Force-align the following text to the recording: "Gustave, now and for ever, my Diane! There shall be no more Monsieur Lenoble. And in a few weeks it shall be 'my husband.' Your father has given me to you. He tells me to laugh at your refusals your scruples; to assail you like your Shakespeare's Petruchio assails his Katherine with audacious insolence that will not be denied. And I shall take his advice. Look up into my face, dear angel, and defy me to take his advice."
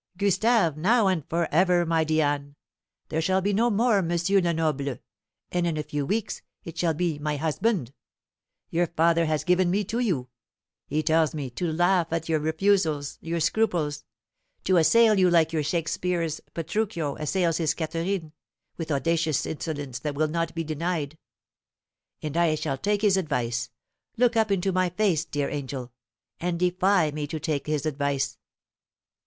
"Gustave, 0.17 0.77
now 0.79 1.05
and 1.05 1.23
for 1.29 1.47
ever, 1.53 1.85
my 1.85 2.03
Diane! 2.03 2.55
There 3.09 3.21
shall 3.21 3.39
be 3.39 3.53
no 3.53 3.69
more 3.69 4.01
Monsieur 4.01 4.41
Lenoble. 4.41 4.97
And 5.51 5.67
in 5.67 5.77
a 5.77 5.83
few 5.83 6.07
weeks 6.07 6.41
it 6.63 6.75
shall 6.75 6.95
be 6.95 7.19
'my 7.19 7.37
husband.' 7.37 7.93
Your 8.71 8.87
father 8.87 9.25
has 9.27 9.43
given 9.43 9.69
me 9.69 9.83
to 9.83 9.99
you. 9.99 10.29
He 10.87 11.03
tells 11.03 11.35
me 11.35 11.51
to 11.51 11.71
laugh 11.71 12.07
at 12.09 12.27
your 12.27 12.39
refusals 12.39 13.19
your 13.21 13.39
scruples; 13.39 14.03
to 14.63 14.77
assail 14.77 15.19
you 15.19 15.29
like 15.29 15.53
your 15.53 15.61
Shakespeare's 15.61 16.41
Petruchio 16.55 17.15
assails 17.17 17.57
his 17.57 17.75
Katherine 17.75 18.33
with 18.77 18.91
audacious 18.91 19.45
insolence 19.45 19.99
that 19.99 20.15
will 20.15 20.27
not 20.29 20.55
be 20.55 20.63
denied. 20.63 21.15
And 22.23 22.35
I 22.35 22.55
shall 22.55 22.79
take 22.79 23.03
his 23.03 23.17
advice. 23.17 23.69
Look 24.17 24.35
up 24.35 24.49
into 24.49 24.71
my 24.71 24.89
face, 24.89 25.25
dear 25.25 25.49
angel, 25.51 25.91
and 26.39 26.59
defy 26.59 27.11
me 27.11 27.27
to 27.27 27.39
take 27.39 27.67
his 27.67 27.85
advice." 27.85 28.39